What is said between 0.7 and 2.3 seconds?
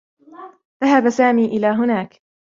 ذهب سامي إلى هناك.